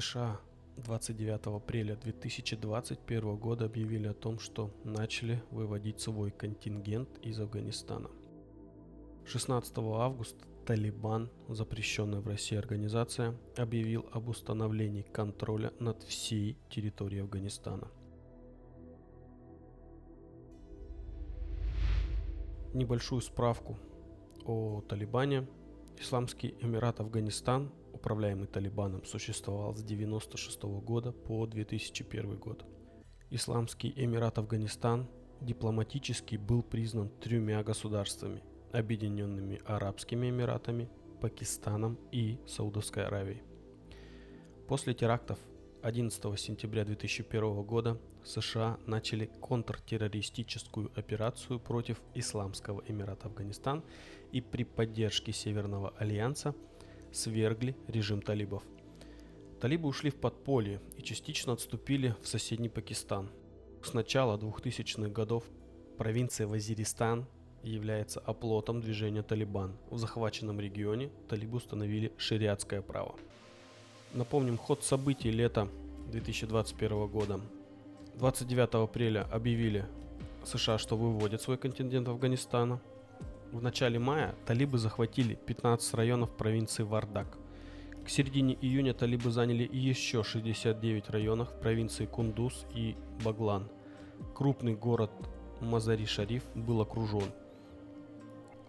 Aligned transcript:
США 0.00 0.40
29 0.76 1.46
апреля 1.54 1.94
2021 1.94 3.36
года 3.36 3.66
объявили 3.66 4.08
о 4.08 4.12
том, 4.12 4.40
что 4.40 4.72
начали 4.82 5.40
выводить 5.52 6.00
свой 6.00 6.32
контингент 6.32 7.08
из 7.22 7.38
Афганистана. 7.38 8.10
16 9.24 9.78
августа 9.78 10.44
Талибан, 10.66 11.30
запрещенная 11.48 12.18
в 12.18 12.26
России 12.26 12.56
организация, 12.56 13.38
объявил 13.56 14.04
об 14.10 14.28
установлении 14.28 15.02
контроля 15.02 15.72
над 15.78 16.02
всей 16.02 16.58
территорией 16.70 17.22
Афганистана. 17.22 17.86
Небольшую 22.72 23.20
справку 23.20 23.78
о 24.44 24.80
Талибане. 24.88 25.46
Исламский 26.00 26.56
Эмират 26.60 26.98
Афганистан, 26.98 27.70
управляемый 28.04 28.46
Талибаном, 28.46 29.02
существовал 29.06 29.74
с 29.74 29.82
1996 29.82 30.62
года 30.84 31.10
по 31.12 31.46
2001 31.46 32.36
год. 32.36 32.66
Исламский 33.30 33.94
Эмират 33.96 34.36
Афганистан 34.36 35.08
дипломатически 35.40 36.36
был 36.36 36.62
признан 36.62 37.08
тремя 37.08 37.62
государствами– 37.62 38.42
Объединенными 38.72 39.62
Арабскими 39.64 40.28
Эмиратами, 40.28 40.90
Пакистаном 41.22 41.98
и 42.12 42.38
Саудовской 42.46 43.06
Аравией. 43.06 43.42
После 44.68 44.92
терактов 44.92 45.38
11 45.82 46.38
сентября 46.38 46.84
2001 46.84 47.62
года 47.62 47.98
США 48.22 48.78
начали 48.84 49.30
контртеррористическую 49.40 50.90
операцию 50.94 51.58
против 51.58 52.02
Исламского 52.14 52.82
Эмирата 52.86 53.28
Афганистан 53.28 53.82
и 54.30 54.42
при 54.42 54.64
поддержке 54.64 55.32
Северного 55.32 55.94
Альянса 55.96 56.54
свергли 57.14 57.76
режим 57.88 58.20
талибов. 58.20 58.62
Талибы 59.60 59.88
ушли 59.88 60.10
в 60.10 60.16
подполье 60.16 60.80
и 60.98 61.02
частично 61.02 61.52
отступили 61.52 62.14
в 62.22 62.28
соседний 62.28 62.68
Пакистан. 62.68 63.30
С 63.82 63.94
начала 63.94 64.36
2000-х 64.36 65.08
годов 65.10 65.44
провинция 65.96 66.46
Вазиристан 66.46 67.26
является 67.62 68.20
оплотом 68.20 68.80
движения 68.80 69.22
Талибан. 69.22 69.76
В 69.90 69.98
захваченном 69.98 70.60
регионе 70.60 71.10
талибы 71.28 71.56
установили 71.56 72.12
шариатское 72.18 72.82
право. 72.82 73.14
Напомним 74.12 74.58
ход 74.58 74.84
событий 74.84 75.30
лета 75.30 75.68
2021 76.12 77.06
года. 77.08 77.40
29 78.16 78.74
апреля 78.74 79.22
объявили 79.32 79.86
США, 80.44 80.78
что 80.78 80.96
выводят 80.96 81.42
свой 81.42 81.58
контингент 81.58 82.08
Афганистана. 82.08 82.80
В 83.54 83.62
начале 83.62 84.00
мая 84.00 84.34
талибы 84.46 84.78
захватили 84.78 85.36
15 85.36 85.94
районов 85.94 86.36
провинции 86.36 86.82
Вардак. 86.82 87.38
К 88.04 88.08
середине 88.08 88.58
июня 88.60 88.94
талибы 88.94 89.30
заняли 89.30 89.62
еще 89.72 90.24
69 90.24 91.08
районов 91.10 91.52
в 91.52 91.60
провинции 91.60 92.06
Кундуз 92.06 92.66
и 92.74 92.96
Баглан. 93.24 93.68
Крупный 94.34 94.74
город 94.74 95.12
Мазари-Шариф 95.60 96.42
был 96.56 96.80
окружен– 96.80 97.22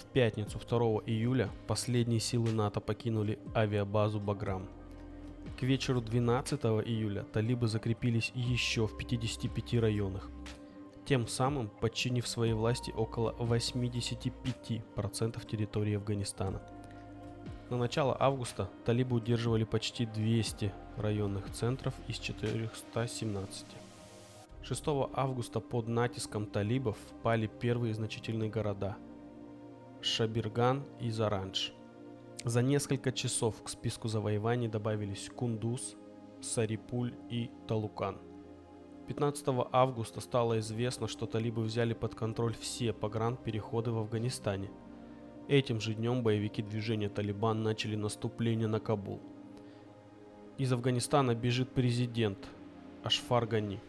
в 0.00 0.06
пятницу 0.06 0.58
2 0.58 0.78
июля 1.04 1.50
последние 1.66 2.20
силы 2.20 2.52
НАТО 2.52 2.80
покинули 2.80 3.38
авиабазу 3.54 4.18
«Баграм». 4.18 4.66
К 5.58 5.62
вечеру 5.62 6.00
12 6.00 6.58
июля 6.86 7.24
талибы 7.34 7.68
закрепились 7.68 8.32
еще 8.34 8.86
в 8.86 8.96
55 8.96 9.74
районах, 9.74 10.30
тем 11.10 11.26
самым 11.26 11.68
подчинив 11.80 12.28
своей 12.28 12.52
власти 12.52 12.92
около 12.96 13.32
85% 13.32 15.44
территории 15.44 15.96
Афганистана. 15.96 16.62
На 17.68 17.76
начало 17.76 18.16
августа 18.20 18.70
талибы 18.84 19.16
удерживали 19.16 19.64
почти 19.64 20.06
200 20.06 20.72
районных 20.96 21.50
центров 21.50 21.94
из 22.06 22.20
417. 22.20 23.66
6 24.62 24.84
августа 25.12 25.58
под 25.58 25.88
натиском 25.88 26.46
талибов 26.46 26.96
пали 27.24 27.48
первые 27.48 27.92
значительные 27.92 28.48
города– 28.48 28.96
Шабирган 30.02 30.84
и 31.00 31.10
Заранж. 31.10 31.72
За 32.44 32.62
несколько 32.62 33.10
часов 33.10 33.60
к 33.64 33.68
списку 33.68 34.06
завоеваний 34.06 34.68
добавились 34.68 35.28
Кундуз, 35.28 35.96
Сарипуль 36.40 37.14
и 37.28 37.50
Талукан. 37.66 38.29
15 39.10 39.44
августа 39.72 40.20
стало 40.20 40.60
известно, 40.60 41.08
что 41.08 41.26
талибы 41.26 41.62
взяли 41.62 41.94
под 41.94 42.14
контроль 42.14 42.54
все 42.54 42.92
погранпереходы 42.92 43.90
в 43.90 43.98
Афганистане. 43.98 44.70
Этим 45.48 45.80
же 45.80 45.94
днем 45.94 46.22
боевики 46.22 46.62
движения 46.62 47.08
Талибан 47.08 47.64
начали 47.64 47.96
наступление 47.96 48.68
на 48.68 48.78
Кабул. 48.78 49.20
Из 50.58 50.72
Афганистана 50.72 51.34
бежит 51.34 51.70
президент 51.70 52.38
Ашфар 53.02 53.46
Гани. 53.46 53.80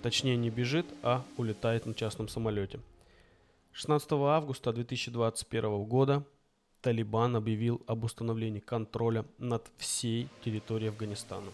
Точнее 0.00 0.38
не 0.38 0.48
бежит, 0.48 0.86
а 1.02 1.22
улетает 1.36 1.84
на 1.84 1.92
частном 1.92 2.28
самолете– 2.28 2.80
16 3.72 4.12
августа 4.12 4.72
2021 4.72 5.84
года 5.84 6.24
Талибан 6.80 7.36
объявил 7.36 7.82
об 7.86 8.04
установлении 8.04 8.60
контроля 8.60 9.24
над 9.38 9.70
всей 9.76 10.28
территорией 10.42 10.90
Афганистана. 10.90 11.50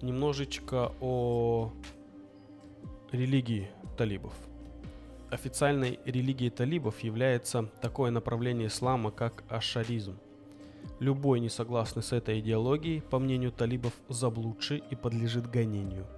Немножечко 0.00 0.92
о 1.00 1.72
религии 3.14 3.68
талибов. 3.96 4.34
Официальной 5.30 5.98
религией 6.04 6.50
талибов 6.50 7.00
является 7.00 7.70
такое 7.80 8.10
направление 8.10 8.68
ислама, 8.68 9.10
как 9.10 9.44
ашаризм. 9.48 10.18
Любой 11.00 11.40
несогласный 11.40 12.02
с 12.02 12.12
этой 12.12 12.40
идеологией, 12.40 13.00
по 13.00 13.18
мнению 13.18 13.52
талибов, 13.52 13.94
заблудший 14.08 14.82
и 14.90 14.94
подлежит 14.94 15.50
гонению– 15.50 16.06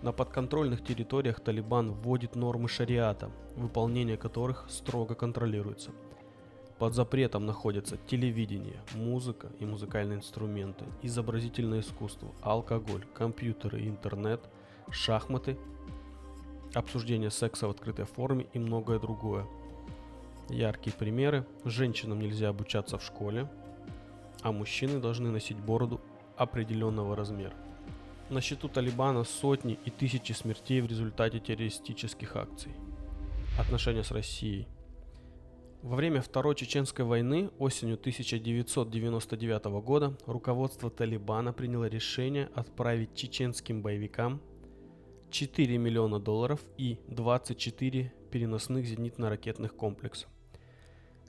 на 0.00 0.12
подконтрольных 0.12 0.84
территориях 0.84 1.40
Талибан 1.40 1.90
вводит 1.90 2.36
нормы 2.36 2.68
шариата, 2.68 3.32
выполнение 3.56 4.16
которых 4.16 4.66
строго 4.68 5.16
контролируется. 5.16 5.90
Под 6.78 6.94
запретом 6.94 7.46
находятся 7.46 7.96
телевидение, 8.06 8.80
музыка 8.94 9.48
и 9.58 9.66
музыкальные 9.66 10.18
инструменты, 10.18 10.84
изобразительное 11.02 11.80
искусство, 11.80 12.30
алкоголь, 12.42 13.04
компьютеры 13.12 13.80
и 13.80 13.88
интернет, 13.88 14.40
шахматы, 14.88 15.58
обсуждение 16.78 17.30
секса 17.30 17.66
в 17.66 17.70
открытой 17.70 18.04
форме 18.04 18.46
и 18.52 18.58
многое 18.58 18.98
другое. 18.98 19.46
Яркие 20.48 20.94
примеры. 20.96 21.44
Женщинам 21.64 22.20
нельзя 22.20 22.48
обучаться 22.48 22.98
в 22.98 23.04
школе, 23.04 23.50
а 24.42 24.52
мужчины 24.52 25.00
должны 25.00 25.30
носить 25.30 25.58
бороду 25.58 26.00
определенного 26.36 27.16
размера. 27.16 27.54
На 28.30 28.40
счету 28.40 28.68
Талибана 28.68 29.24
сотни 29.24 29.78
и 29.84 29.90
тысячи 29.90 30.32
смертей 30.32 30.80
в 30.80 30.86
результате 30.86 31.40
террористических 31.40 32.36
акций. 32.36 32.72
Отношения 33.58 34.04
с 34.04 34.12
Россией. 34.12 34.68
Во 35.82 35.96
время 35.96 36.22
Второй 36.22 36.54
Чеченской 36.54 37.04
войны 37.04 37.50
осенью 37.58 37.94
1999 37.94 39.64
года 39.82 40.16
руководство 40.26 40.90
Талибана 40.90 41.52
приняло 41.52 41.86
решение 41.86 42.50
отправить 42.54 43.14
чеченским 43.14 43.82
боевикам 43.82 44.40
4 45.30 45.78
миллиона 45.78 46.18
долларов 46.18 46.60
и 46.76 46.98
24 47.08 48.12
переносных 48.30 48.84
зенитно-ракетных 48.86 49.74
комплекса. 49.74 50.26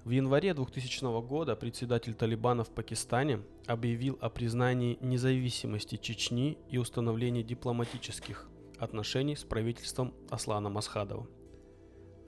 В 0.05 0.11
январе 0.11 0.53
2000 0.53 1.21
года 1.21 1.55
председатель 1.55 2.13
Талибана 2.13 2.63
в 2.63 2.69
Пакистане 2.69 3.41
объявил 3.67 4.17
о 4.21 4.29
признании 4.29 4.97
независимости 5.01 5.97
Чечни 5.97 6.57
и 6.69 6.77
установлении 6.77 7.43
дипломатических 7.43 8.49
отношений 8.77 9.35
с 9.35 9.43
правительством 9.43 10.13
Аслана 10.29 10.69
Масхадова. 10.69 11.27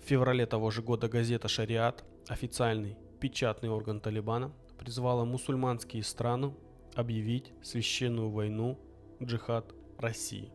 В 0.02 0.06
феврале 0.06 0.46
того 0.46 0.70
же 0.72 0.82
года 0.82 1.08
газета 1.08 1.48
«Шариат», 1.48 2.04
официальный 2.28 2.98
печатный 3.20 3.70
орган 3.70 4.02
Талибана, 4.02 4.52
призвала 4.78 5.26
мусульманские 5.26 6.04
страны 6.04 6.54
объявить 6.96 7.54
священную 7.64 8.30
войну 8.30 8.80
джихад 9.24 9.74
России. 9.98 10.52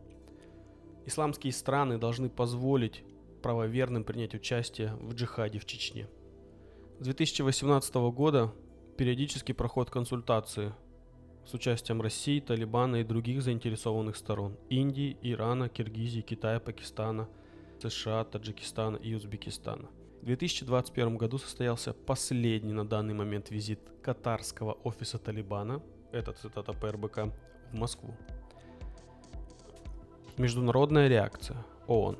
Исламские 1.07 1.51
страны 1.51 1.97
должны 1.97 2.29
позволить 2.29 3.03
правоверным 3.41 4.03
принять 4.03 4.35
участие 4.35 4.95
в 5.01 5.15
джихаде 5.15 5.57
в 5.57 5.65
Чечне– 5.65 6.07
с 6.99 7.03
2018 7.03 7.93
года 8.11 8.51
периодически 8.97 9.51
проходят 9.51 9.91
консультации 9.91 10.73
с 11.45 11.53
участием 11.53 12.01
России, 12.01 12.39
Талибана 12.39 12.97
и 12.97 13.03
других 13.03 13.43
заинтересованных 13.43 14.15
сторон– 14.15 14.57
Индии, 14.69 15.15
Ирана, 15.21 15.69
Киргизии, 15.69 16.21
Китая, 16.21 16.59
Пакистана, 16.59 17.29
США, 17.79 18.23
Таджикистана 18.23 18.97
и 18.97 19.13
Узбекистана. 19.13 19.89
В 20.23 20.25
2021 20.25 21.17
году 21.17 21.37
состоялся 21.37 21.93
последний 21.93 22.73
на 22.73 22.83
данный 22.83 23.13
момент 23.13 23.51
визит 23.51 23.79
катарского 24.01 24.73
офиса 24.83 25.19
Талибана, 25.19 25.83
это 26.11 26.33
цитата 26.33 26.73
ПРБК, 26.73 27.31
в 27.71 27.75
Москву. 27.75 28.15
Международная 30.37 31.07
реакция 31.07 31.57
ООН. 31.87 32.17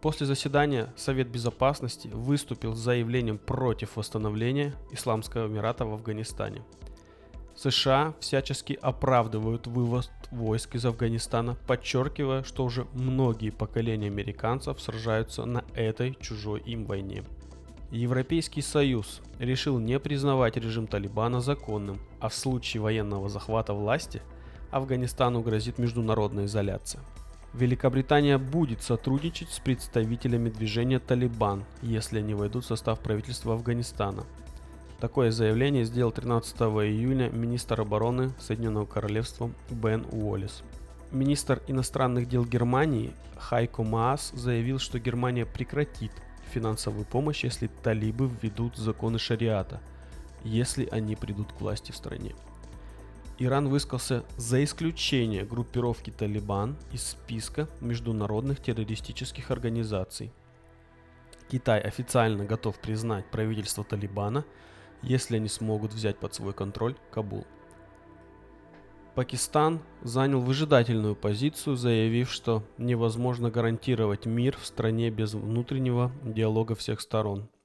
После 0.00 0.26
заседания 0.26 0.92
Совет 0.96 1.28
Безопасности 1.28 2.08
выступил 2.08 2.74
с 2.74 2.78
заявлением 2.78 3.38
против 3.38 3.96
восстановления 3.96 4.74
Исламского 4.92 5.48
Эмирата 5.48 5.84
в 5.84 5.92
Афганистане. 5.92 6.62
США 7.56 8.14
всячески 8.20 8.78
оправдывают 8.80 9.66
вывоз 9.66 10.10
войск 10.30 10.76
из 10.76 10.86
Афганистана, 10.86 11.56
подчеркивая, 11.66 12.44
что 12.44 12.64
уже 12.64 12.86
многие 12.94 13.50
поколения 13.50 14.06
американцев 14.06 14.80
сражаются 14.80 15.44
на 15.44 15.64
этой 15.74 16.16
чужой 16.20 16.60
им 16.60 16.84
войне. 16.84 17.24
Европейский 17.90 18.62
Союз 18.62 19.20
решил 19.38 19.78
не 19.78 19.98
признавать 19.98 20.56
режим 20.56 20.86
Талибана 20.86 21.40
законным, 21.40 22.00
а 22.20 22.28
в 22.28 22.34
случае 22.34 22.82
военного 22.82 23.28
захвата 23.28 23.74
власти 23.74 24.22
Афганистану 24.70 25.42
грозит 25.42 25.78
международная 25.78 26.46
изоляция. 26.46 27.02
Великобритания 27.54 28.38
будет 28.38 28.82
сотрудничать 28.82 29.50
с 29.50 29.58
представителями 29.58 30.48
движения 30.48 30.98
Талибан, 30.98 31.64
если 31.82 32.18
они 32.18 32.32
войдут 32.32 32.64
в 32.64 32.68
состав 32.68 33.00
правительства 33.00 33.52
Афганистана. 33.52 34.24
Такое 35.00 35.30
заявление 35.30 35.84
сделал 35.84 36.12
13 36.12 36.56
июня 36.56 37.28
министр 37.28 37.82
обороны 37.82 38.32
Соединенного 38.38 38.86
Королевства 38.86 39.50
Бен 39.68 40.06
Уоллес. 40.12 40.62
Министр 41.10 41.60
иностранных 41.66 42.26
дел 42.26 42.46
Германии 42.46 43.12
Хайко 43.36 43.82
Маас 43.82 44.30
заявил, 44.30 44.78
что 44.78 44.98
Германия 44.98 45.44
прекратит 45.44 46.12
финансовую 46.52 47.04
помощь, 47.04 47.44
если 47.44 47.66
талибы 47.66 48.30
введут 48.40 48.76
законы 48.76 49.18
шариата, 49.18 49.80
если 50.42 50.88
они 50.90 51.16
придут 51.16 51.52
к 51.52 51.60
власти 51.60 51.92
в 51.92 51.96
стране. 51.96 52.34
Иран 53.44 53.68
высказался 53.68 54.24
за 54.36 54.62
исключение 54.62 55.44
группировки 55.44 56.10
Талибан 56.10 56.76
из 56.92 57.04
списка 57.04 57.68
международных 57.80 58.60
террористических 58.60 59.50
организаций. 59.50 60.32
Китай 61.50 61.80
официально 61.80 62.44
готов 62.44 62.78
признать 62.78 63.28
правительство 63.32 63.82
Талибана, 63.82 64.44
если 65.02 65.38
они 65.38 65.48
смогут 65.48 65.92
взять 65.92 66.18
под 66.18 66.34
свой 66.34 66.52
контроль 66.52 66.94
Кабул. 67.10 67.44
Пакистан 69.16 69.80
занял 70.02 70.40
выжидательную 70.40 71.16
позицию, 71.16 71.74
заявив, 71.74 72.30
что 72.30 72.62
невозможно 72.78 73.50
гарантировать 73.50 74.24
мир 74.24 74.56
в 74.56 74.64
стране 74.64 75.10
без 75.10 75.34
внутреннего 75.34 76.12
диалога 76.22 76.76
всех 76.76 77.00
сторон– 77.00 77.48